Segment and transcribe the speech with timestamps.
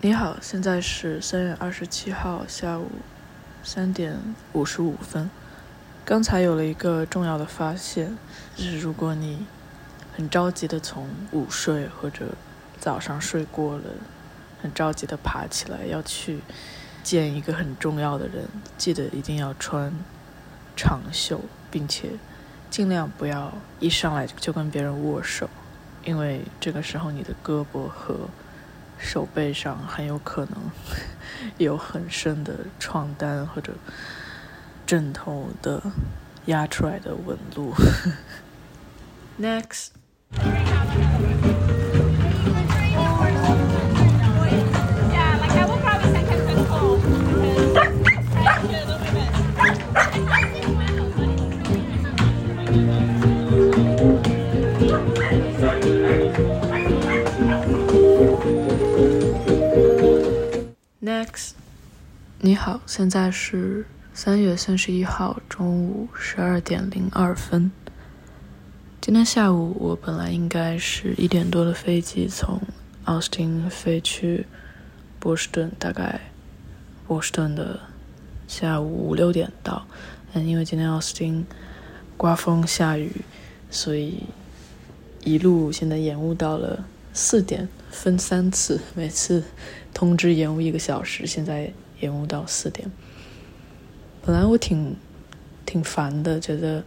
[0.00, 2.88] 你好，现在是三月二十七号下午
[3.64, 4.16] 三点
[4.52, 5.28] 五十五分。
[6.04, 8.16] 刚才有了一个重要的发现，
[8.54, 9.44] 就是如果你
[10.14, 12.26] 很着急的从午睡或者
[12.78, 13.82] 早上睡过了，
[14.62, 16.38] 很着急的爬起来要去
[17.02, 18.44] 见一个很重要的人，
[18.76, 19.92] 记得一定要穿
[20.76, 21.40] 长袖，
[21.72, 22.10] 并且
[22.70, 25.50] 尽量不要一上来就跟别人握手，
[26.04, 28.28] 因为这个时候你的胳膊和
[28.98, 30.70] 手背上很有可能
[31.56, 33.72] 有很深的床单或者
[34.86, 35.82] 枕头的
[36.46, 37.72] 压出来的纹路。
[39.40, 41.17] Next。
[62.98, 67.70] 现在是三月三十一号中午十二点零二分。
[69.00, 72.60] 今天下午我本来应该是一点多的飞机从
[73.04, 74.46] 奥斯汀飞去
[75.20, 76.20] 波士顿，大概
[77.06, 77.78] 波士顿的
[78.48, 79.86] 下午五六点到。
[80.34, 81.46] 但因为今天奥斯汀
[82.16, 83.12] 刮风下雨，
[83.70, 84.24] 所以
[85.22, 89.44] 一路现在延误到了四点，分三次，每次。
[89.94, 92.90] 通知延误一个小时，现在延误到四点。
[94.24, 94.94] 本来我挺
[95.64, 96.82] 挺烦的，觉得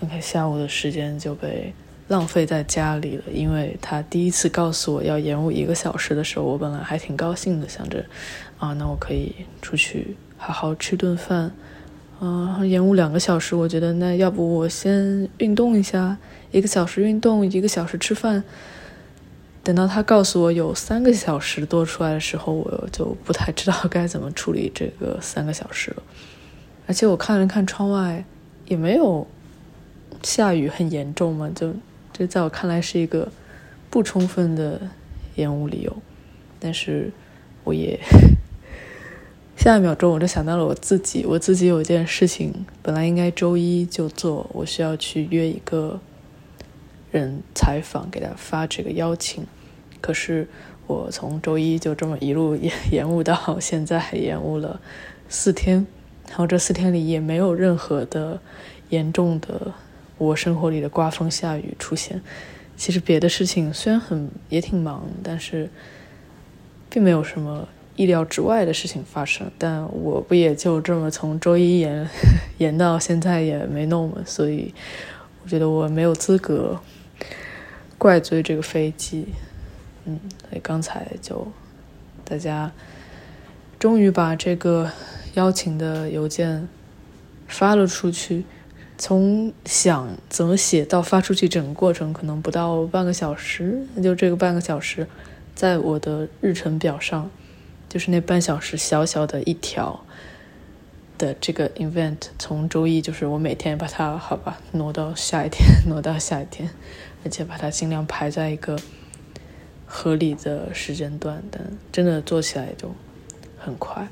[0.00, 1.72] OK 下午的时间就被
[2.08, 3.24] 浪费在家里了。
[3.32, 8.04] 因为他第一次告诉我要延误一个小时的时候，我本来还挺高兴的，想着
[8.58, 11.52] 啊，那我可以出去好好吃顿饭。
[12.20, 16.16] 嗯，延误两个小时，我觉得那要不我先运动一下，
[16.50, 18.42] 一个小时运动，一个小时吃饭。
[19.66, 26.02] 等到他告诉我有三个小时多出来的时候，我就不太知道 该怎么处理这个三个小时了。
[26.86, 28.24] 而且我看了看窗外，
[28.66, 29.26] 也没有
[30.22, 31.74] 下雨很严重嘛，就
[32.12, 33.28] 这在我看来是一个
[33.90, 34.80] 不充分的
[35.34, 35.96] 延误理由。
[36.60, 37.10] 但是
[37.64, 37.98] 我也
[39.56, 45.98] 下一秒钟我就想到了我自己，我自己有一件事情本来应该周一就做，我需要去约一个
[47.18, 49.44] 人采访，给他发这个邀请。
[50.00, 50.46] 可是
[50.86, 54.80] 我从周一就这么一路延延误到现在，延误了
[55.28, 55.86] 四天，
[56.28, 58.40] 然后这四天里也没有任何的
[58.90, 59.72] 严重的
[60.18, 62.22] 我生活里的刮风下雨出现。
[62.76, 65.68] 其实别的事情虽然很也挺忙，但是
[66.88, 67.66] 并没有什么
[67.96, 69.50] 意料之外的事情发生。
[69.58, 72.08] 但我不也就这么从周一延
[72.58, 74.72] 延到现在也没弄嘛，所以
[75.42, 76.78] 我觉得我没有资格
[77.98, 79.26] 怪罪这个飞机。
[80.04, 81.46] 嗯，所以刚才就
[82.24, 82.72] 大家
[83.78, 84.90] 终于把这个
[85.34, 86.68] 邀请的邮件
[87.46, 88.44] 发了出去。
[88.98, 93.86] 从想怎么写到发出去，整个过程可能不到半个小时。
[93.94, 95.06] 那就这个半个小时，
[95.54, 97.30] 在我的日程表上，
[97.90, 100.02] 就是那半小时小小的一条
[101.18, 106.70] 的这个 event，从周一就是我每天把它好吧挪到下一天，挪到下一天，
[107.26, 108.78] 而且把它尽量排在一个。
[109.88, 112.92] 合理的时间段，但真的做起来就
[113.56, 114.06] 很快。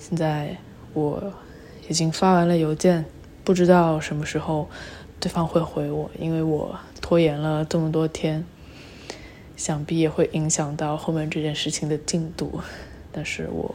[0.00, 0.56] 现在
[0.92, 1.32] 我
[1.88, 3.04] 已经发完了邮件，
[3.44, 4.68] 不知道什么时候
[5.20, 8.44] 对方会回我，因为我拖延了这么多天，
[9.56, 12.60] 想必也会影响到后面这件事情的进度。
[13.12, 13.72] 但是我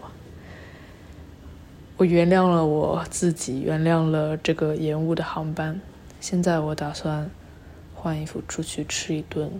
[1.95, 5.79] 我原谅了我自己，原谅了这个延误的航班。
[6.19, 7.31] 现在我打算
[8.05, 9.59] 换衣服出去吃一顿。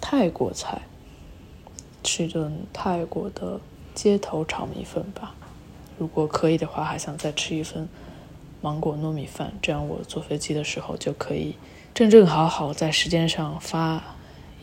[0.00, 0.82] 泰国菜，
[2.02, 3.60] 吃一顿泰国的
[3.94, 5.36] 街头炒米粉吧。
[5.96, 7.88] 如果可以的话，还想再吃一份
[8.60, 11.54] 芒果糯米饭，这样我坐飞机的时候就可以
[11.94, 14.02] 正正好好在时间上发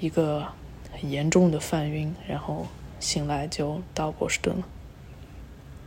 [0.01, 0.45] 一个
[0.91, 2.67] 很严重的犯晕，然后
[2.99, 4.65] 醒来就到波士顿了。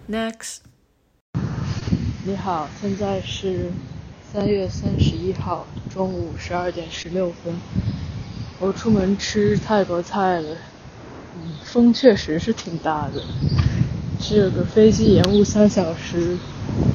[0.09, 0.61] Next，
[2.25, 3.71] 你好，现在是
[4.33, 7.53] 三月三十一号中午十二点十六分。
[8.61, 10.57] 我出门吃泰国菜了，
[11.35, 13.21] 嗯，风确实是挺大的。
[14.21, 16.39] 这个飞机延误三小时，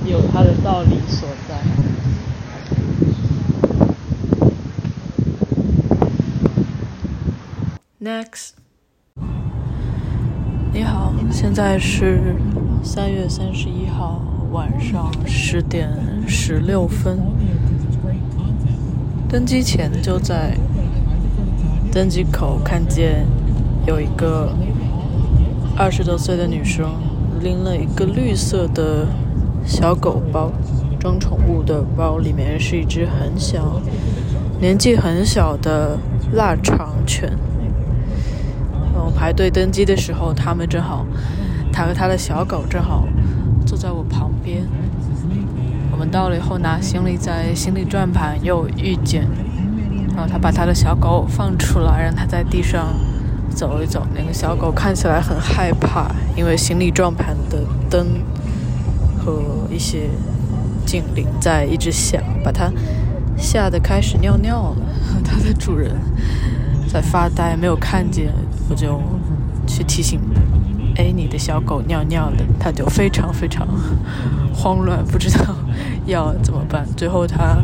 [0.06, 1.60] 有它的道理所在。
[8.00, 8.52] Next，
[10.72, 12.38] 你好，现在是
[12.82, 14.22] 三月三十一号
[14.52, 15.90] 晚上十点
[16.28, 17.20] 十六分。
[19.30, 20.58] 登机前就在。
[21.92, 23.26] 登机口看见
[23.88, 24.54] 有一个
[25.78, 26.92] 二十多岁的女生
[27.40, 29.08] 拎了一个绿色的
[29.66, 30.52] 小狗包，
[31.00, 33.80] 装宠物的包，里面是一只很小、
[34.60, 35.98] 年纪很小的
[36.34, 37.32] 腊肠犬。
[38.94, 41.06] 我排队登机的时候，他们正好，
[41.72, 43.08] 他和他的小狗正好
[43.66, 44.64] 坐在我旁边。
[45.92, 49.28] 我们到了以后拿行李，在行李转盘又遇见。
[50.16, 52.88] 然后他把他的小狗放出来，让它在地上
[53.50, 54.06] 走一走。
[54.16, 58.08] 那个小狗看起来很害怕，因为行李转盘的灯
[59.18, 60.10] 和一些
[60.86, 62.72] 警铃在一直响，把它
[63.38, 64.78] 吓得开始尿尿了。
[65.26, 65.92] 它的主人
[66.88, 68.32] 在发呆，没有看见，
[68.70, 69.02] 我就
[69.68, 70.20] 去提醒
[70.96, 73.68] ：“哎，你的小狗尿尿了。”它就非常非常
[74.54, 75.56] 慌乱，不知道
[76.06, 76.86] 要怎么办。
[76.96, 77.62] 最后它。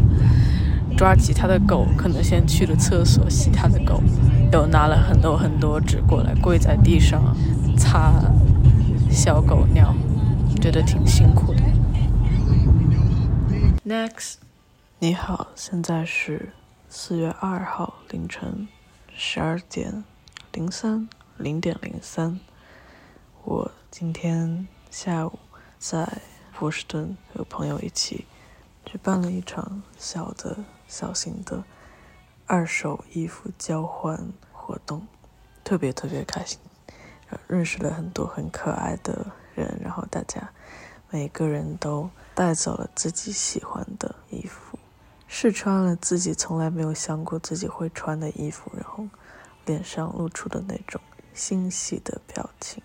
[0.97, 4.03] 抓起他的狗，可能先去了厕所洗他的狗，
[4.51, 7.35] 又拿了很多很多纸过来，跪在地上
[7.75, 8.13] 擦
[9.09, 9.95] 小狗尿，
[10.61, 11.61] 觉得挺辛苦的。
[13.83, 14.35] Next，
[14.99, 16.49] 你好，现在是
[16.87, 18.67] 四月二号凌晨
[19.15, 20.03] 十二点
[20.51, 22.39] 零三零点零三，
[23.43, 25.39] 我今天下午
[25.79, 26.21] 在
[26.57, 28.25] 波士顿和朋友一起
[28.85, 30.57] 举办了一场小的。
[30.91, 31.63] 小型的
[32.45, 35.07] 二手衣服交换活动，
[35.63, 36.59] 特别特别开心，
[37.47, 40.51] 认识了很多很可爱的人，然后大家
[41.09, 44.77] 每个人都带走了自己喜欢的衣服，
[45.29, 49.07] 试穿了自己从来没有想过自己会穿的衣服，然后
[49.65, 50.99] 脸上露出的那种
[51.33, 52.83] 欣喜的表情，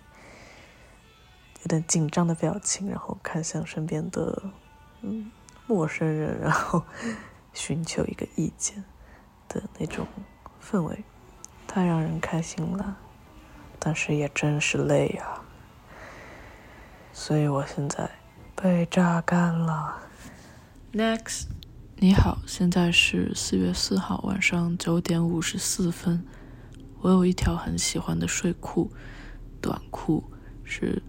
[1.61, 4.43] 有点紧张的表情，然后看向身边的
[5.01, 5.31] 嗯
[5.65, 6.83] 陌生人，然后。
[7.53, 8.83] 寻求一个意见
[9.49, 10.05] 的那种
[10.61, 11.03] 氛围，
[11.65, 12.95] 太让人开心了，
[13.79, 15.41] 但是也真是累啊！
[17.11, 18.07] 所以我现在
[18.55, 19.97] 被榨干了。
[20.93, 21.45] Next，
[21.95, 26.23] 你好，现在是四月四号晚上九点五十四分。
[27.01, 28.91] 我有一条很喜欢的睡裤，
[29.59, 30.23] 短裤
[30.63, 31.01] 是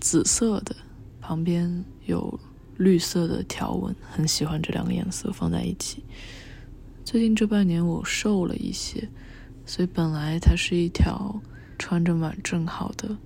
[0.00, 0.74] 紫色的，
[1.20, 2.38] 旁边有。
[2.78, 6.04] 绿色的条纹，很喜欢这两个颜色放在一起。
[7.04, 9.08] 最近这半年我瘦了一些，
[9.66, 11.42] 所以本来它是一条
[11.76, 13.16] 穿着蛮正好的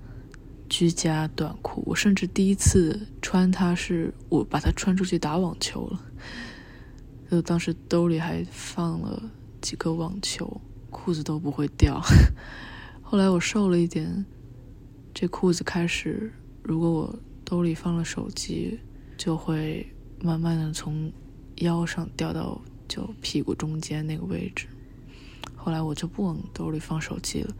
[0.70, 1.82] 居家短裤。
[1.84, 6.00] 我甚至第一次穿它是我把它穿出去打网球了，
[7.30, 9.22] 就当时兜里还放了
[9.60, 12.00] 几个网球，裤子都不会掉。
[13.04, 14.24] 后来我瘦了一点，
[15.12, 16.32] 这裤子开始，
[16.62, 18.78] 如果我兜里放了手机。
[19.18, 19.86] 就会
[20.20, 21.12] 慢慢的从
[21.56, 24.66] 腰上掉到就屁股中间那个位置。
[25.54, 27.54] 后来我就不往兜里放手机了，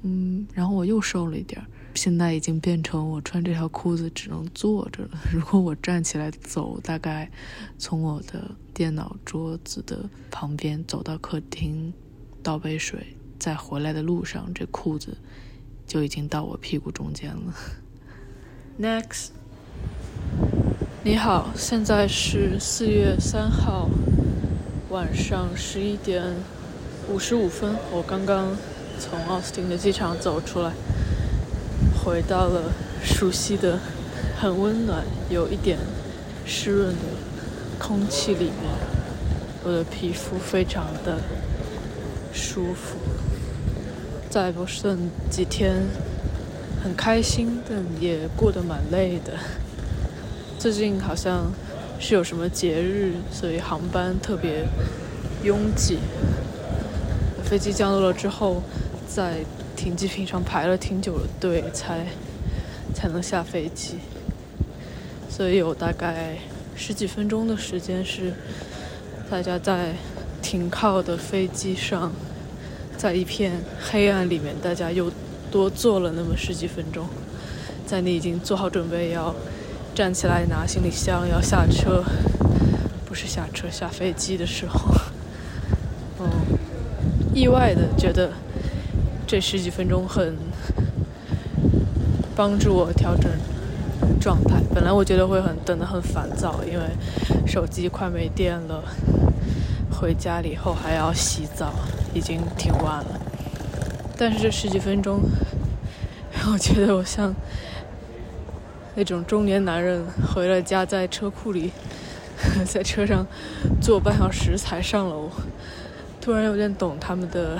[0.00, 1.62] 嗯，然后我又瘦了一点，
[1.94, 5.20] 现在已经变成我穿这条裤子只能坐着了。
[5.30, 7.30] 如果我站起来走，大概
[7.76, 11.92] 从我的电脑桌子的旁边走到客厅，
[12.42, 15.18] 倒杯水，再回来的路上，这裤子
[15.86, 17.52] 就已经到我屁股中间了。
[18.80, 19.28] Next。
[21.04, 23.90] 你好，现在是四月三号
[24.88, 26.22] 晚上十一点
[27.10, 27.76] 五十五分。
[27.90, 28.56] 我刚刚
[28.98, 30.72] 从奥斯汀的机场走出来，
[32.02, 32.72] 回到了
[33.04, 33.78] 熟悉的、
[34.40, 35.78] 很温暖、有一点
[36.46, 37.02] 湿润的
[37.78, 38.54] 空气里面。
[39.64, 41.18] 我的皮肤非常的
[42.32, 42.96] 舒服。
[44.30, 45.86] 在波士顿几天
[46.82, 49.34] 很开心，但也过得蛮累的。
[50.58, 51.52] 最近好像
[52.00, 54.66] 是有什么节日，所以航班特别
[55.44, 55.98] 拥挤。
[57.44, 58.62] 飞机降落了之后，
[59.06, 59.44] 在
[59.76, 62.06] 停机坪上排了挺久的队，才
[62.92, 63.98] 才能下飞机。
[65.30, 66.36] 所以有大概
[66.74, 68.34] 十几分钟的时间是
[69.30, 69.94] 大家在
[70.42, 72.12] 停靠的飞机上，
[72.96, 75.10] 在一片黑暗里面，大家又
[75.52, 77.06] 多坐了那么十几分钟，
[77.86, 79.32] 在你已经做好准备要。
[79.94, 82.02] 站起来拿行李箱要下车，
[83.04, 84.94] 不是下车下飞机的时候，
[86.18, 86.24] 嗯，
[87.34, 88.32] 意外的觉得
[89.26, 90.34] 这十几分钟很
[92.34, 93.30] 帮助我调整
[94.18, 94.62] 状态。
[94.74, 96.84] 本来我觉得会很等得很烦躁，因为
[97.46, 98.82] 手机快没电了，
[99.90, 101.70] 回家了以后还要洗澡，
[102.14, 103.20] 已经挺晚了。
[104.16, 105.20] 但是这十几分钟，
[106.50, 107.34] 我觉得我像。
[108.94, 111.72] 那种中年男人回了家，在车库里，
[112.68, 113.26] 在车上
[113.80, 115.30] 坐半小时才上楼，
[116.20, 117.58] 突然有点懂他们的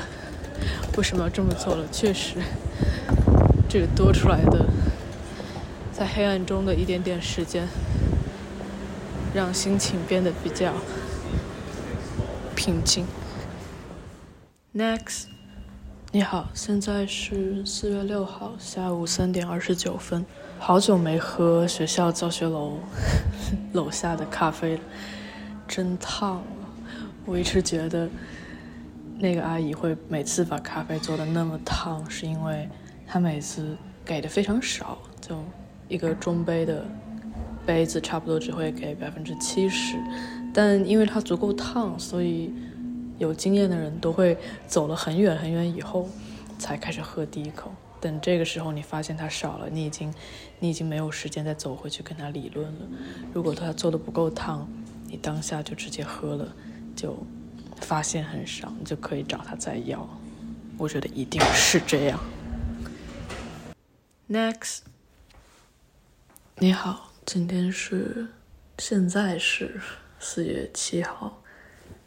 [0.95, 1.87] 为什么要这么做了。
[1.91, 2.35] 确实，
[3.67, 4.67] 这个多出来的，
[5.91, 7.67] 在黑暗中的一点点时间，
[9.35, 10.75] 让心情变得比较
[12.55, 13.07] 平静。
[14.75, 15.29] Next，
[16.15, 20.23] 你好，现在是四月六号下午三点二十九分。
[20.59, 22.79] 好久没喝学校教学楼
[23.73, 24.83] 楼下的咖啡了，
[25.67, 26.69] 真烫啊！
[27.25, 28.07] 我一直觉得
[29.19, 32.69] 那个阿姨会每次把咖啡做的那么烫，是因为
[33.07, 35.43] 她每次给的非常少，就
[35.89, 36.85] 一个中杯的
[37.65, 39.97] 杯子差不多只会给百分之七十，
[40.53, 42.53] 但因为它足够烫，所以。
[43.19, 46.09] 有经验的人都会走了很远很远以后，
[46.59, 47.73] 才开始喝第一口。
[48.01, 50.13] 等这个时候你发现它少了，你已经，
[50.59, 52.81] 你已经没有时间再走回去跟他理论了。
[53.33, 54.69] 如果他做的不够烫，
[55.07, 56.53] 你当下就直接喝了，
[56.97, 57.17] 就
[57.81, 60.09] 发现很少，你就可以找他再要。
[60.79, 62.19] 我觉得一定是这样。
[64.29, 64.79] Next，
[66.57, 68.29] 你好，今天是，
[68.79, 69.81] 现在是
[70.19, 71.42] 四月七号，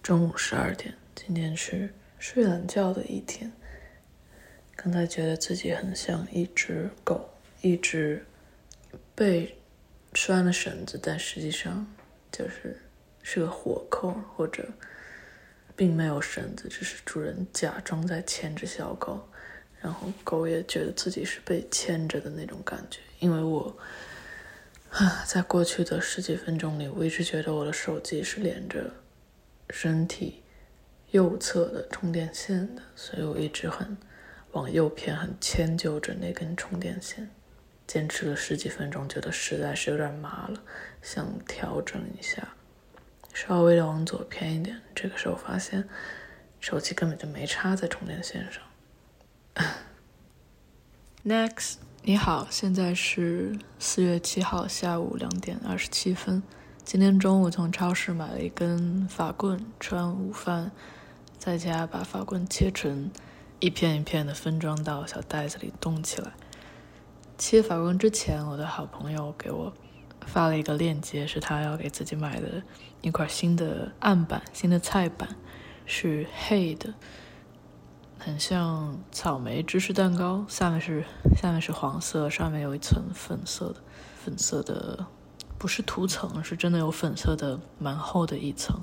[0.06, 0.94] 中午十二点。
[1.16, 3.52] 今天是睡懒觉的一天。
[4.76, 7.28] 刚才觉得自己很像一只狗，
[7.64, 8.24] 一只
[9.16, 9.58] 被
[10.14, 11.88] 拴了绳子，但实际上
[12.32, 12.80] 就是
[13.24, 14.70] 是个活扣，或者
[15.76, 19.28] 并没有绳子，只是主人假装在牵着小狗，
[19.82, 23.00] 然后狗也觉得自己是被牵着的那种感觉。
[23.18, 23.76] 因为我
[24.92, 28.94] 啊，在过去的十几分钟里，我一直觉得我的手机是连着
[29.70, 30.42] 身体。
[31.12, 33.96] 右侧的充电线的，所以我一直很
[34.52, 37.30] 往右偏，很迁就着那根充电线。
[37.88, 40.62] 坚持了十几分钟，觉得实在是有点麻了，
[41.02, 42.56] 想调整一下，
[43.34, 44.82] 稍微的往左偏一点。
[44.94, 45.88] 这个时候发现
[46.60, 48.62] 手机根本就没插在充电线上。
[51.24, 56.44] Next，你好，现在是四月七号下午两点二十七分。
[56.86, 60.72] 今天中午从超市买了一根法棍，吃完午饭。
[61.40, 63.10] 在家把法棍切成
[63.60, 66.32] 一片一片的，分装到小袋子里冻起来。
[67.40, 69.74] 切法棍之前，我的好朋友给我
[70.28, 72.62] 发了一个链接，是他要给自己买的
[73.02, 75.36] 一块新的案板、新的菜板，
[75.88, 76.94] 是黑的，
[78.20, 81.04] 很像草莓芝士蛋糕，下面是
[81.36, 83.82] 下面是黄色，上面有一层粉色的，
[84.24, 85.08] 粉色的
[85.58, 88.82] 不是涂层，是真的有粉色的，蛮厚的一层。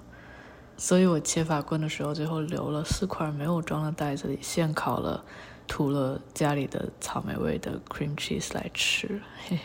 [0.77, 5.23] 所以我切法棍的时候，最后留了四块没有装的袋子里，现烤了，
[5.69, 9.21] 涂了家里的草莓味的 cream cheese 来吃。
[9.47, 9.59] 嘿。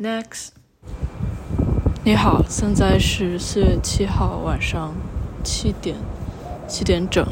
[0.00, 0.48] Next，
[2.04, 4.92] 你好，现在是四月七号晚上
[5.42, 5.96] 七点
[6.68, 7.26] 七点整。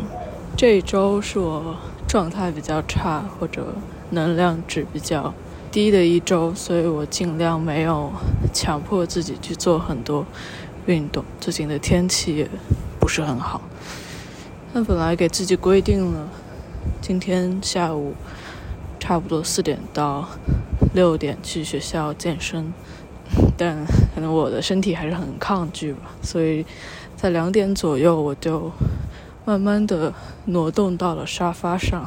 [0.57, 1.77] 这一周是我
[2.09, 3.75] 状态比较差或者
[4.11, 5.35] 能量值比较
[5.73, 8.13] 低的一周，所以我尽量没有
[8.53, 10.27] 强迫自己去做很多。
[10.87, 12.51] 运动最近的天气也
[12.99, 13.61] 不是很好，
[14.73, 16.29] 那本来给自己规定了
[17.01, 18.15] 今天下午
[18.99, 20.29] 差不多四点到
[20.93, 22.75] 六点去学校健身，
[23.57, 26.67] 但可能我的身体还是很抗拒吧，所以
[27.17, 28.73] 在两点左右我就
[29.45, 30.13] 慢慢的
[30.47, 32.05] 挪动到了沙发上。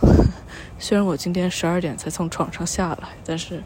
[0.80, 3.64] 虽然我今天十二点才从床上下来，但是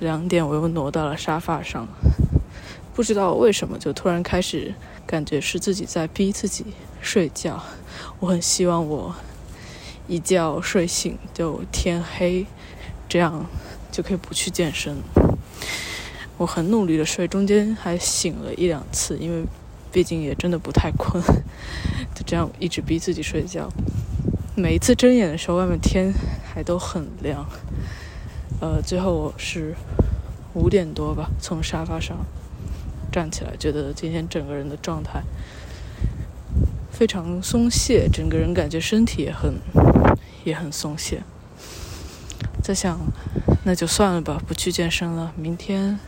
[0.00, 1.86] 两点我又挪到了沙发上。
[2.94, 4.74] 不知道为什么，就突然开始
[5.06, 6.66] 感觉是自己在逼自己
[7.00, 7.62] 睡觉。
[8.20, 9.14] 我很希望我
[10.06, 12.44] 一觉睡醒就天黑，
[13.08, 13.46] 这样
[13.90, 14.98] 就可以不去健身。
[16.36, 19.44] 我很努力的睡，中间还醒了一两次，因为
[19.90, 21.22] 毕竟也真的不太困，
[22.14, 23.70] 就这样一直逼自己睡觉。
[24.54, 26.12] 每一次睁眼的时候，外面天
[26.44, 27.46] 还都很亮。
[28.60, 29.74] 呃，最后我是
[30.52, 32.18] 五点多吧，从沙发上。
[33.10, 35.22] 站起来，觉得今天整个人的状态
[36.90, 39.54] 非常松懈，整个人感觉身体也很
[40.44, 41.22] 也很松懈。
[42.62, 43.00] 在想，
[43.64, 45.98] 那就算了吧，不去健身了，明天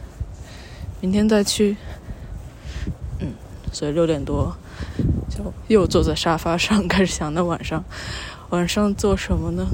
[1.01, 1.77] 明天再去。
[3.21, 3.33] 嗯，
[3.73, 4.57] 所以六点多
[5.29, 7.85] 就又坐在沙发上，开始想那晚上
[8.55, 9.67] 晚上做什么呢？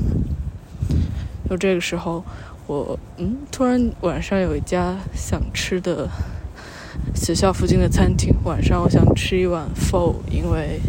[1.51, 2.25] 就这个时候，
[2.67, 6.09] 我嗯，突然晚上有一家想吃的。
[7.15, 10.81] 学校附近的餐厅，晚上我想吃一碗 pho，因为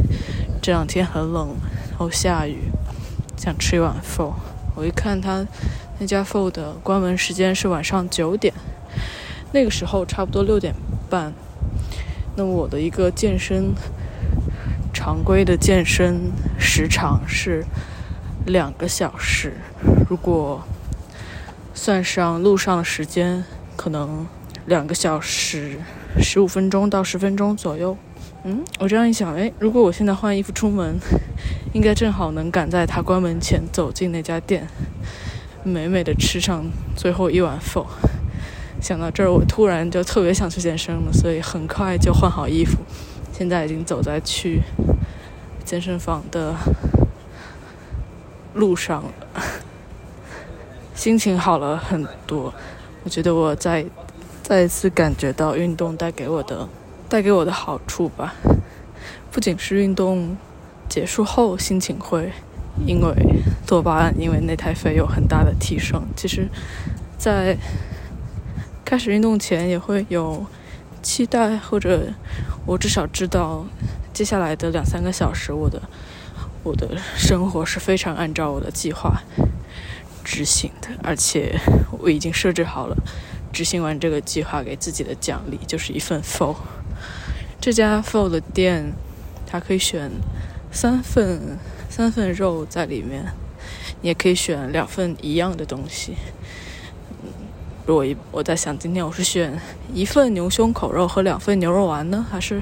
[0.61, 1.49] 这两天很冷，
[1.89, 2.71] 然后下雨，
[3.37, 4.31] 想吃一碗 pho。
[4.75, 5.45] 我一看他
[5.99, 8.53] 那家 pho 的关门时间是晚上九点，
[9.51, 10.73] 那个时候差不多六点
[11.09, 11.33] 半。
[12.37, 13.73] 那我的一个健身
[15.03, 17.65] 常规的健身时长是
[18.45, 19.53] 两个小时。
[20.07, 20.61] 如果
[21.73, 23.43] 算上路上的时间，
[23.75, 24.27] 可能
[24.67, 25.79] 两个小时
[26.19, 27.97] 十五分钟到十分钟左右。
[28.43, 30.99] 嗯，我这样一想，哎，如果我现在换衣服出门，
[31.73, 34.67] 应该正好能赶在他关门前走进那家店，
[35.63, 36.63] 美美的吃上
[36.95, 37.87] 最后一碗否。
[38.79, 42.77] 想到这儿，我突然就特别想去健身了，所以很快就换好衣服。
[43.31, 44.61] 现在已经走在去
[45.65, 46.55] 健身房的
[48.53, 49.13] 路上了，
[50.93, 52.53] 心情好了很多。
[53.03, 53.85] 我觉得我再
[54.43, 56.67] 再一次感觉到运动带给我的
[57.09, 58.35] 带给我的好处吧。
[59.31, 60.37] 不仅是运动
[60.89, 62.31] 结束后心情会
[62.85, 63.13] 因为
[63.65, 66.47] 多巴胺因为内啡肽有很大的提升，其实，
[67.17, 67.57] 在
[68.83, 70.45] 开始运动前也会有
[71.01, 72.13] 期待，或者
[72.65, 73.65] 我至少知道
[74.13, 75.81] 接下来的两三个小时，我的
[76.63, 79.21] 我的生活是非常按照我的计划
[80.23, 81.59] 执行的，而且
[81.99, 82.95] 我已经设置好了
[83.51, 86.55] 执行完这个计划给自己的奖励，就是一份 f
[87.59, 88.93] 这家 f 的店，
[89.45, 90.11] 它可以选
[90.71, 91.57] 三份
[91.89, 93.25] 三份肉在里面，
[94.01, 96.15] 你也可以选两份一样的东西。
[97.87, 99.59] 我一我在想，今天我是选
[99.93, 102.61] 一份牛胸口肉和两份牛肉丸呢，还是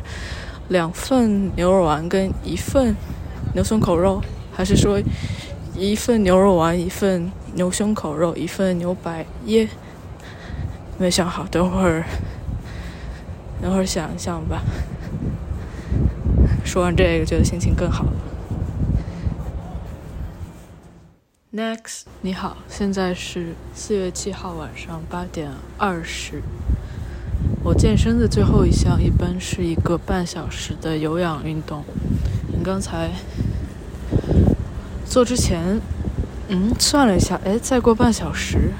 [0.69, 2.95] 两份牛肉丸跟一份
[3.53, 4.21] 牛胸口肉，
[4.53, 4.99] 还是说
[5.75, 9.67] 一份牛肉丸一份牛胸口肉一份牛百叶？
[10.97, 12.03] 没想好，等会儿
[13.61, 14.61] 等会儿想一想吧。
[16.65, 18.13] 说完这个，觉得心情更好了。
[21.51, 26.44] Next，你好，现在是四月七号晚上八点二十。
[27.63, 31.84] 我健身的最后一项一般是一个半小时的有氧运动。
[32.56, 33.10] 你刚才
[35.03, 35.81] 做之前，
[36.50, 38.72] 嗯，算了一下，哎，再过半小时，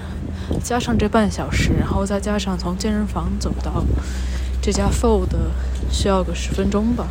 [0.64, 3.84] 加上这半小时，然后再加上从健身房走到
[4.62, 5.36] 这家 Fold，
[5.92, 7.08] 需要个十分钟吧。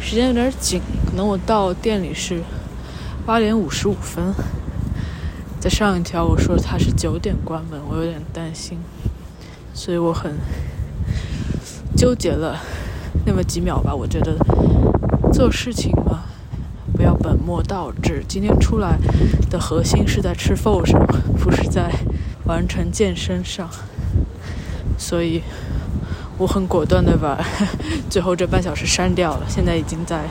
[0.00, 2.42] 时间有点紧，可能我到店里是。
[3.26, 4.32] 八点五十五分，
[5.58, 8.78] 在上一条我说它是九点关门，我有点担心，
[9.74, 10.38] 所以我很
[11.96, 12.56] 纠结了
[13.24, 13.92] 那么几秒吧。
[13.92, 14.36] 我觉得
[15.32, 16.20] 做事情嘛，
[16.96, 18.24] 不要本末倒置。
[18.28, 18.96] 今天出来
[19.50, 21.04] 的核心是在吃 FO 上，
[21.36, 21.90] 不是在
[22.44, 23.68] 完成健身上，
[24.96, 25.42] 所以
[26.38, 27.44] 我很果断的把
[28.08, 29.46] 最后这半小时删掉了。
[29.48, 30.28] 现在已经在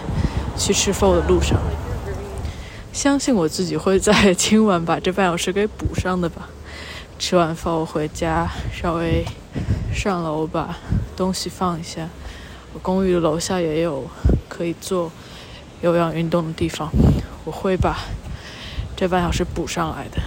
[0.57, 1.59] 去吃 FO 的路上。
[2.95, 6.47] 相信我自己会在今晚把这半小时给补上的吧。
[7.19, 9.25] 吃完饭我回家，稍微
[9.93, 10.77] 上楼把
[11.13, 12.07] 东西放一下。
[12.73, 14.07] 我公寓的楼下也有
[14.47, 15.11] 可以做
[15.81, 16.89] 有氧运动的地方，
[17.43, 17.97] 我会把
[18.95, 20.21] 这半小时补上来的。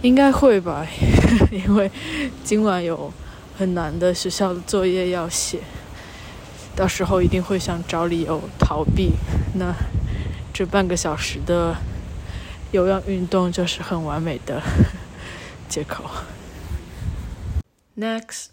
[0.00, 0.86] 应该会吧，
[1.52, 1.90] 因为
[2.42, 3.12] 今晚有
[3.58, 5.58] 很难的学校的作业要写，
[6.74, 9.10] 到时候一定会想找理由逃避。
[9.52, 9.74] 那。
[10.58, 11.76] 这半个小时的
[12.72, 14.60] 有氧运动就是很完美的
[15.70, 16.02] 借口。
[17.96, 18.46] Next，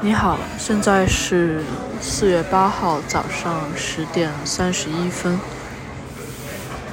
[0.00, 1.62] 你好，现在是
[2.00, 5.38] 四月八号早上十点三十一分。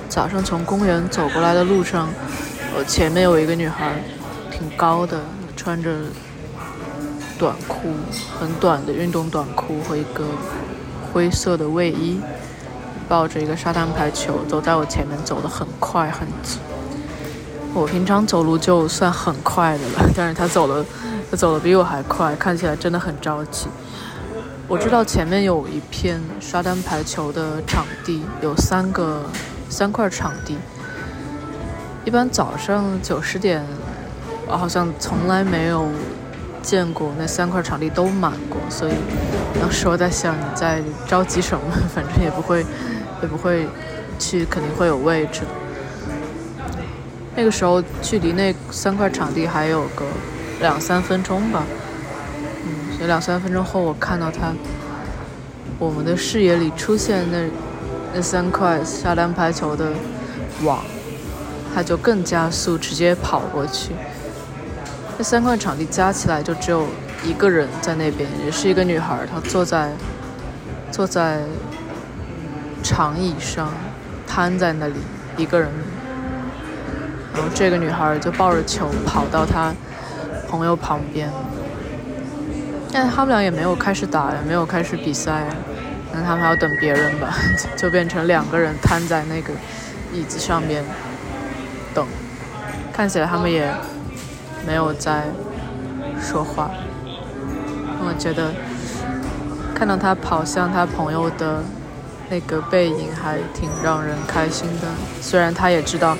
[0.08, 2.08] 早上从公园走过来的路上，
[2.78, 4.04] 我前面有一个女孩，
[4.52, 5.20] 挺高的，
[5.56, 5.98] 穿着
[7.40, 7.96] 短裤，
[8.40, 10.28] 很短的运动短裤和一个
[11.12, 12.22] 灰色的卫衣。
[13.08, 16.60] 抱着一个沙滩排球，走在我前面，走得很快很急。
[17.74, 20.84] 我平常走路就算很快的了，但是他走的，
[21.30, 23.68] 他走得比我还快，看起来真的很着急。
[24.68, 29.24] 我知道前面有一片沙滩排球的场地，有三个
[29.70, 30.58] 三块场地。
[32.04, 33.64] 一般早上九十点，
[34.48, 35.88] 我好像从来没有
[36.62, 38.94] 见过那三块场地都满过，所以
[39.60, 41.62] 当时我在想，你在着急什么？
[41.94, 42.66] 反正也不会。
[43.22, 43.68] 也不会
[44.20, 45.42] 去，肯定会有位置。
[47.36, 50.06] 那个时候距离那三块场地还有个
[50.60, 51.64] 两三分钟吧，
[52.66, 54.54] 嗯，所以两三分钟后我看到他，
[55.78, 57.48] 我们的视野里出现那
[58.16, 59.92] 那三块沙滩排球的
[60.64, 60.84] 网，
[61.76, 63.92] 他就更加速，直接跑过去。
[65.18, 66.88] 那三块场地加起来就只有
[67.24, 69.92] 一个人在那边，也是一个女孩，她坐在
[70.92, 71.42] 坐在。
[72.88, 73.68] 长椅上，
[74.26, 74.94] 瘫在那里，
[75.36, 75.70] 一个人。
[77.34, 79.74] 然后这个女孩就抱着球跑到她
[80.48, 81.30] 朋友旁边，
[82.94, 85.44] 但他们俩也没有开始打，也没有开始比赛，
[86.14, 87.36] 那，他们还要等别人吧，
[87.76, 89.52] 就变成两个人瘫在那个
[90.14, 90.82] 椅子上面
[91.94, 92.08] 等。
[92.94, 93.70] 看起来他们也
[94.66, 95.24] 没有在
[96.22, 96.72] 说话。
[98.00, 98.54] 我觉得
[99.76, 101.62] 看到他跑向他朋友的
[102.30, 104.88] 那个背影还挺让人开心的。
[105.22, 106.18] 虽然他也知道，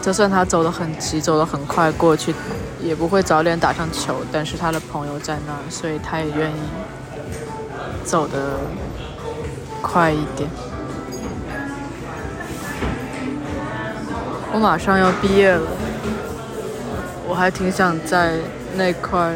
[0.00, 2.34] 就算他走得很急，走得很快过去，
[2.80, 4.16] 也不会早点打上球。
[4.30, 6.60] 但是他的朋友在那儿，所以他也愿意
[8.04, 8.60] 走得
[9.82, 10.48] 快一点。
[14.52, 15.68] 我马上要毕业了，
[17.26, 18.34] 我还挺想在
[18.76, 19.34] 那块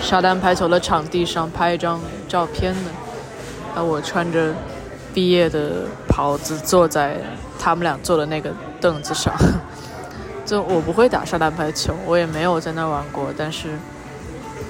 [0.00, 3.05] 沙滩排球的场地上拍一张照片的。
[3.76, 4.54] 啊，我穿着
[5.12, 7.18] 毕业的袍子坐在
[7.58, 9.34] 他们俩坐的那个凳子上。
[10.46, 13.26] 就我不会打沙滩排球，我也没有在那玩过。
[13.36, 13.76] 但是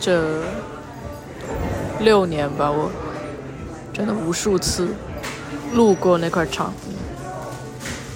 [0.01, 0.43] 这
[2.01, 2.91] 六年吧，我
[3.93, 4.89] 真的无数次
[5.73, 6.97] 路过那块场地。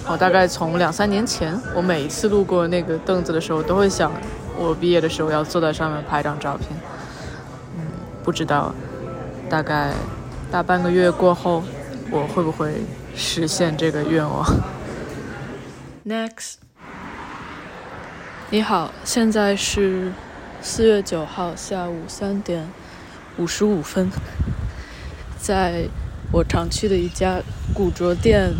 [0.07, 4.11] 我大概从两三年前，我每一次路过那个凳子的时候，都会想，
[4.57, 6.67] 我毕业的时候要坐在上面拍张照片。
[7.77, 7.85] 嗯，
[8.23, 8.73] 不知道，
[9.47, 9.91] 大概
[10.51, 11.63] 大半个月过后，
[12.09, 12.73] 我会不会
[13.15, 14.45] 实现这个愿望
[16.05, 16.55] ？Next，
[18.49, 20.11] 你好，现在是
[20.61, 22.67] 四月九号下午三点
[23.37, 24.11] 五十五分，
[25.39, 25.85] 在
[26.33, 27.39] 我常去的一家
[27.73, 28.51] 古着店。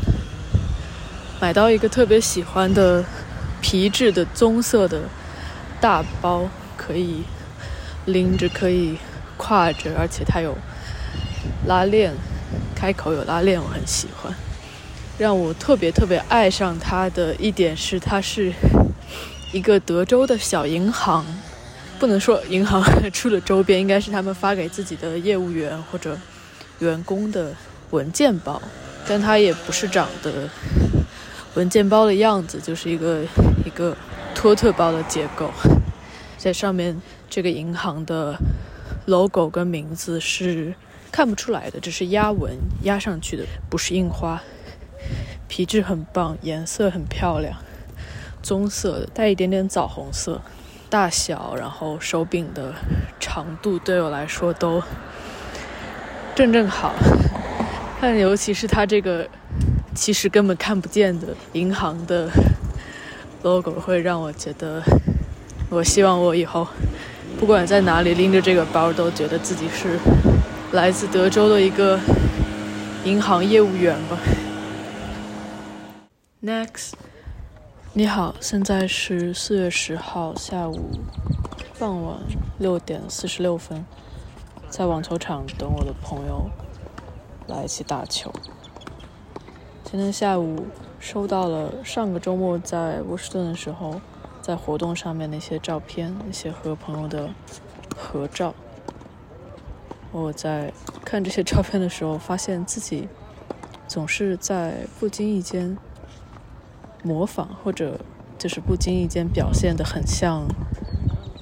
[1.42, 3.04] 买到一个特别喜欢的
[3.62, 5.02] 皮质的棕色的
[5.82, 7.24] 大包，可以
[8.06, 8.98] 拎着，可以
[9.38, 10.56] 挎着，而且它有
[11.68, 12.14] 拉链，
[12.76, 14.34] 开口有拉链，我很喜欢。
[15.18, 18.52] 让我特别特别爱上它的一点是，它是
[19.54, 21.26] 一个德州的小银行，
[22.00, 26.18] 不能说银行出的周边，应该是他们发给自己的业务员或者
[26.80, 27.54] 员工的
[27.92, 28.60] 文件包，
[29.08, 30.50] 但它也不是长得。
[31.54, 33.24] 文件包的样子就是一个
[33.66, 33.96] 一个
[34.34, 35.52] 托特包的结构，
[36.38, 38.38] 在上面这个银行的
[39.06, 40.74] logo 跟名字是
[41.12, 44.42] 看不出来的，这是压纹压上去的，不是印花。
[45.48, 47.58] 皮质很棒，颜色很漂亮，
[48.42, 50.42] 棕色的带一点点枣红色，
[50.90, 52.74] 大小然后手柄的
[53.20, 54.82] 长度对我来说都
[56.34, 56.94] 正正好，
[58.00, 59.28] 但尤其是它这个。
[59.94, 62.30] 其实根本看不见的银行的
[63.44, 64.82] logo 会让我觉得，
[65.70, 66.66] 我希望我以后
[67.38, 70.00] 不管在哪里拎着这个包，都觉得自己是
[70.72, 72.00] 来自德州的一个
[73.04, 74.18] 银行业务员吧。
[76.42, 76.94] Next，
[77.92, 80.92] 你好，现在是四月十号下午
[81.78, 82.20] 傍晚
[82.58, 83.86] 六点四十六分，
[84.70, 86.50] 在网球场等我的朋友
[87.48, 88.32] 来一起打球。
[89.84, 90.68] 今天下午
[91.02, 94.00] 收到了上个周末在波士顿的时候，
[94.42, 97.30] 在活动上面那些照片，那些和朋友的
[97.94, 98.56] 合照。
[100.12, 100.72] 我在
[101.04, 103.08] 看这些照片的时候，发现自己
[103.88, 105.78] 总是在不经意间
[107.04, 108.00] 模仿，或者
[108.38, 110.46] 就是不经意间表现的很像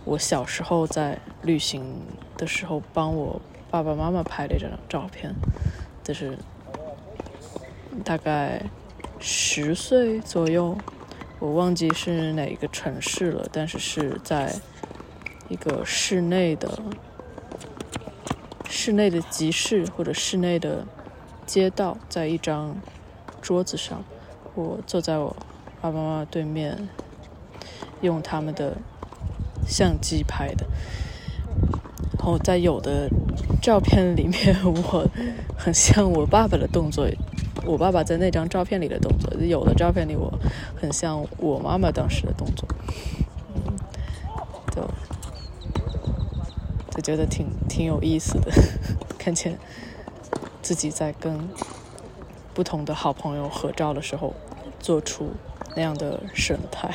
[0.05, 2.01] 我小时候在旅行
[2.38, 5.34] 的时候帮我爸爸妈妈拍的这张照片，
[6.03, 6.38] 就是。
[8.05, 8.62] 大概
[9.19, 10.77] 十岁左右，
[11.39, 14.55] 我忘记是哪个城市了，但是是在
[15.49, 16.82] 一个室内的
[18.82, 20.88] 室内的集市或者室内的
[21.46, 22.78] 街道，在一张
[23.42, 24.06] 桌子上，
[24.56, 25.36] 我坐在我
[25.82, 26.88] 爸爸妈妈对面，
[28.00, 28.78] 用他们的
[29.68, 30.65] 相机拍的。
[32.18, 33.10] 然后在有的
[33.62, 35.06] 照片里面，我
[35.58, 37.06] 很像我爸爸的动作。
[37.65, 40.34] 我爸爸在那张照片里的动作，有的照片里我
[40.78, 42.65] 很像我妈妈当时的动作，
[43.54, 43.76] 嗯，
[44.74, 44.89] 就
[47.00, 48.52] 就觉得挺挺有意思的，
[49.18, 49.58] 看见
[50.62, 51.48] 自己在跟
[52.54, 54.36] 不同的好朋友合照的时候，
[54.82, 55.32] 做出
[55.78, 56.94] 那样的神态。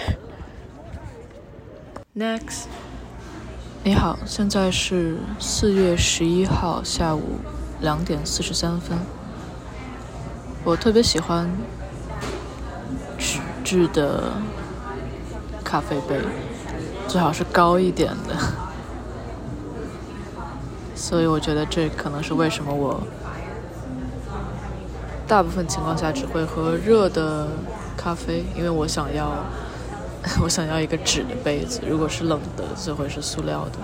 [2.14, 2.64] Next，
[3.82, 7.38] 你好，现在是四月十一号下午
[7.80, 8.98] 两点四十三分。
[10.64, 11.50] 我特别喜欢
[13.16, 14.34] 纸质的
[15.64, 16.20] 咖啡杯，
[17.08, 18.63] 最好是高一点的。
[21.14, 23.00] 所以我觉得这可能是为什么我
[25.28, 27.46] 大部分情况下只会喝热的
[27.96, 29.30] 咖啡，因为我想要
[30.42, 31.82] 我想要一个纸的杯子。
[31.88, 33.78] 如果是冷的，就会是塑料的，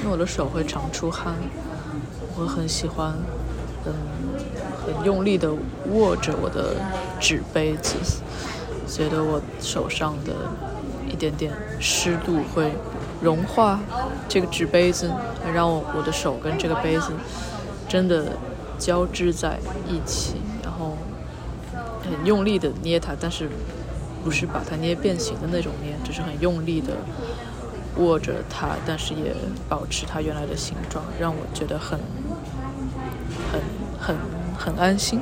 [0.00, 1.32] 因为我的手会常出汗。
[2.36, 3.14] 我很喜欢，
[3.86, 3.94] 嗯，
[4.84, 5.50] 很用力的
[5.90, 6.76] 握着我的
[7.18, 7.96] 纸杯子，
[8.86, 10.34] 觉得我手上的
[11.10, 12.72] 一点点湿度会
[13.20, 13.80] 融化
[14.28, 15.10] 这个纸杯子，
[15.54, 17.12] 让我我的手跟这个杯子
[17.88, 18.32] 真的
[18.78, 20.96] 交织在一起，然后
[22.02, 23.48] 很用力的捏它，但是
[24.24, 26.94] 不是把它捏变形的那种捏，只是很用力的。
[27.96, 29.34] 握着它，但是也
[29.68, 31.98] 保持它原来的形状，让我觉得很、
[33.50, 33.60] 很、
[33.98, 34.16] 很、
[34.56, 35.20] 很安心。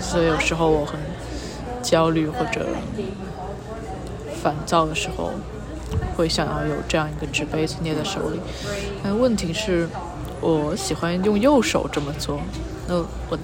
[0.00, 0.98] 所以有时候我很
[1.82, 2.66] 焦虑或者
[4.42, 5.32] 烦躁的时候，
[6.18, 8.40] 会想要有这样一个纸杯子捏在手里。
[9.04, 9.88] 但问题是，
[10.40, 12.40] 我喜欢用右手这么做。
[12.88, 12.96] 那
[13.28, 13.38] 我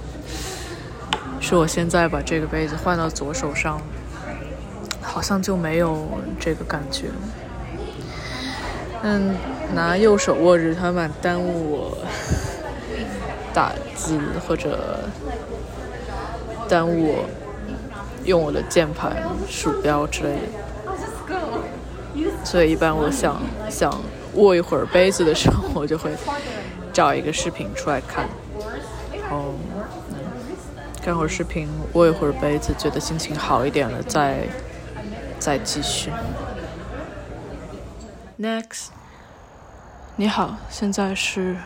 [1.41, 3.81] 是我现在把这个杯子换到左手上，
[5.01, 6.05] 好像就没有
[6.41, 7.05] 这个感觉。
[9.05, 9.37] 嗯，
[9.73, 11.99] 拿右手握着它蛮耽误我
[13.53, 14.99] 打字，或者
[16.69, 17.25] 耽误我
[18.25, 19.15] 用我的键盘、
[19.49, 20.64] 鼠标之类的。
[22.45, 23.93] 所以一般我想想
[24.35, 26.13] 握一会儿杯子的时候，我就会
[26.93, 28.29] 找一个视频出来看，
[29.21, 29.55] 然后
[31.03, 34.47] 看会儿视频，握一会儿杯子，觉得心情好一点了，再
[35.39, 36.13] 再继续。
[38.39, 38.89] Next，
[40.17, 41.57] 你好，现在是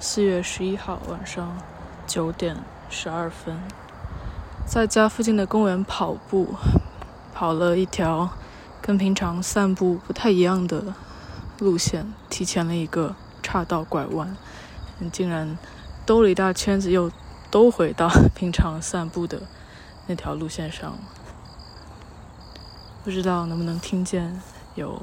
[0.00, 1.56] 四月十一号晚上
[2.06, 2.56] 九点
[2.88, 3.60] 十二分，
[4.66, 6.54] 在家附近的公园跑步，
[7.34, 8.30] 跑了一条
[8.80, 10.94] 跟平常散步不太一样的
[11.58, 14.36] 路线，提前了一个岔道拐弯，
[15.12, 15.58] 竟然
[16.06, 17.10] 兜了一大圈子，又
[17.50, 19.42] 兜回到 平常散步的
[20.06, 20.98] 那条路线上，
[23.04, 24.40] 不知道能不能听见
[24.74, 25.02] 有。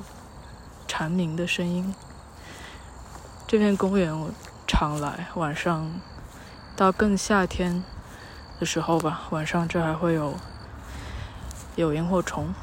[0.87, 1.93] 蝉鸣的声音。
[3.47, 4.29] 这片公园我
[4.65, 5.91] 常来，晚上
[6.73, 7.83] 到更夏天
[8.59, 10.35] 的时候吧，晚上这还会有
[11.75, 12.53] 有萤火虫。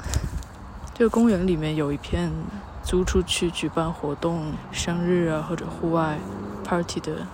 [0.95, 2.31] 这个公园里面有一片
[2.83, 6.19] 租出去举办活动、生日啊或者户外
[6.63, 7.25] party 的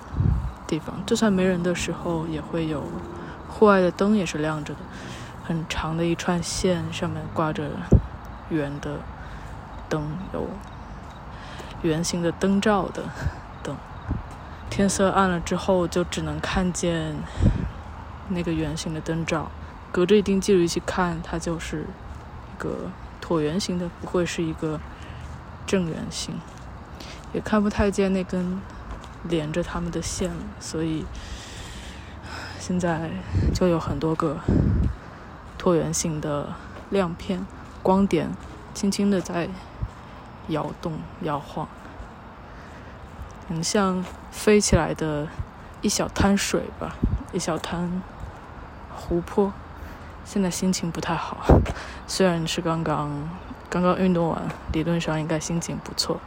[0.65, 0.95] 地方。
[1.05, 2.83] 就算没人的时候，也会有
[3.49, 4.79] 户外的灯也是亮着的，
[5.43, 7.69] 很长的一串线，上面挂着
[8.49, 8.99] 圆的
[9.89, 10.47] 灯，有。
[11.81, 13.03] 圆形的灯罩的
[13.63, 13.75] 灯，
[14.69, 17.15] 天色暗了之后，就只能看见
[18.27, 19.49] 那个圆形的灯罩。
[19.91, 21.85] 隔着一定距离去看，它就是
[22.53, 22.91] 一个
[23.29, 24.79] 椭圆形的，不会是一个
[25.67, 26.33] 正圆形。
[27.31, 28.59] 也看不太见那根
[29.23, 31.05] 连着它们的线了，所以
[32.59, 33.11] 现在
[33.53, 34.39] 就有很多个
[35.59, 36.55] 椭圆形的
[36.89, 37.45] 亮片，
[37.83, 38.31] 光点
[38.73, 39.47] 轻轻的在。
[40.47, 41.67] 摇动、摇晃，
[43.47, 45.27] 很像飞起来的
[45.83, 46.95] 一小滩水吧，
[47.31, 48.01] 一小滩
[48.91, 49.53] 湖泊。
[50.31, 51.59] 现在心情不太好，
[52.05, 53.09] 虽然是刚刚
[53.67, 54.39] 刚刚运动完，
[54.71, 56.21] 理论上应该心情不错，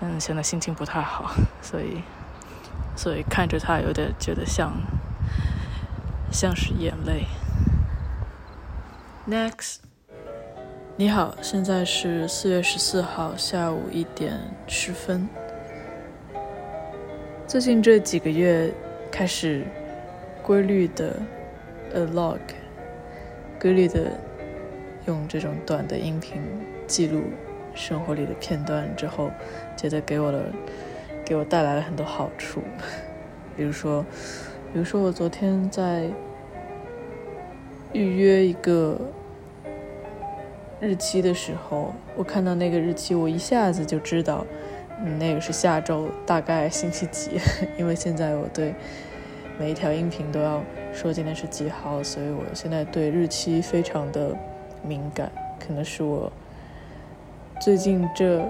[0.00, 1.30] 但现在心情不太好，
[1.62, 2.02] 所以
[2.96, 4.72] 所以看着它有点觉得像
[6.32, 7.26] 像是眼泪。
[9.28, 9.76] Next。
[10.96, 15.28] 你好，现在是四月十四号下午一点十分。
[17.46, 18.74] 最近这几个月
[19.12, 19.64] 开始
[20.42, 21.22] 规律的
[21.94, 22.40] a log，
[23.62, 24.10] 规律的
[25.06, 26.42] 用这种短的音频
[26.88, 27.22] 记录
[27.74, 29.30] 生活里的片段之后，
[29.76, 30.46] 觉得给我的
[31.24, 32.60] 给我带来了很多好处。
[33.56, 34.04] 比如说，
[34.72, 36.10] 比如说我昨天在
[37.92, 39.00] 预约一个。
[40.84, 44.44] 日期的时候，我看到那个日期，我一下子就知道，
[44.98, 47.38] 嗯，那个是下周大概星期几。
[47.78, 48.74] 因为现在我对
[49.58, 50.62] 每一条音频都要
[50.92, 54.36] 说今天是几号，所以我现在对日期非常的
[54.82, 55.30] 敏感。
[55.58, 56.30] 可能是我
[57.60, 58.44] 最近这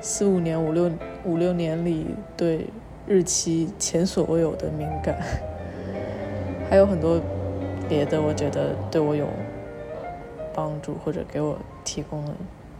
[0.00, 0.90] 四五年、五六
[1.24, 2.66] 五六年里对
[3.06, 5.16] 日期前所未有的敏感。
[6.70, 7.20] 还有很多
[7.88, 9.28] 别的，我觉得对我有。
[10.56, 12.32] 帮助或者给我提供了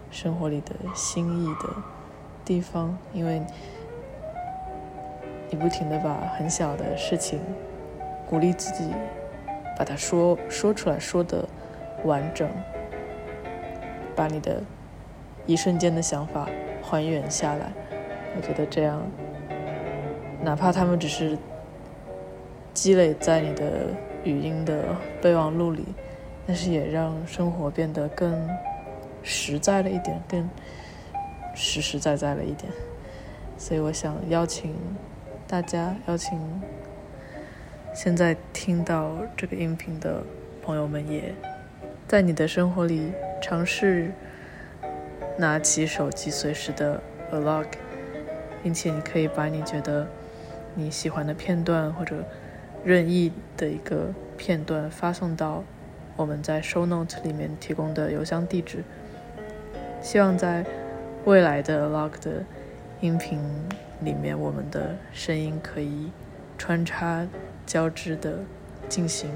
[0.09, 1.71] 生活里的新意的
[2.45, 3.43] 地方，因为
[5.55, 7.39] 你不停的把很小的事情
[8.29, 8.91] 鼓励自己
[9.79, 11.49] 把它说说出来，说的
[12.03, 12.51] 完整，
[14.17, 14.61] 把你的
[15.47, 16.49] 一瞬间的想法
[16.83, 17.71] 还原下来。
[18.37, 19.01] 我觉得这样，
[20.43, 21.39] 哪怕他们只是
[22.73, 23.87] 积累在你的
[24.25, 24.87] 语音的
[25.23, 25.85] 备忘录里。
[26.49, 28.49] 但是也让生活变得更
[29.23, 30.51] 实在了一点，更
[31.55, 32.73] 实实在在了一点。
[33.57, 34.75] 所以我想邀请。
[35.55, 36.37] 大家，邀请
[37.95, 40.21] 现在听到这个音频的
[40.61, 41.33] 朋友们，也
[42.09, 44.11] 在你的生活里尝试
[45.39, 47.67] 拿起手机随时的 vlog，
[48.65, 50.09] 并且你可以把你觉得
[50.75, 52.25] 你喜欢的片段或者
[52.85, 55.63] 任意的一个片段发送到
[56.17, 58.83] 我们在 show note 里面提供的邮箱地址。
[60.03, 60.67] 希望在
[61.25, 62.43] 未来的 log 的
[63.01, 63.39] 音频
[64.05, 66.11] 里面，我们的声音可以
[66.59, 67.27] 穿插
[67.67, 68.39] 交织的
[68.89, 69.31] 进行。